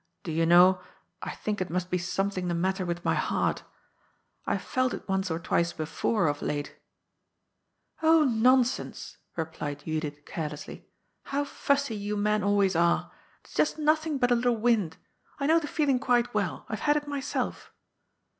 [0.19, 0.81] ^^ Do yon know,
[1.21, 3.61] I think it must be something the matter with my heart.
[4.47, 6.75] I have felt it once or twice before, of late.""
[8.01, 10.87] Oh, nonsense 1" replied Judith carelessly.
[11.25, 13.11] How fussy you men always are 1
[13.41, 14.97] It's just nothing but a little wind.
[15.39, 16.65] I know the feeling quite well.
[16.67, 17.71] I've had it, myself."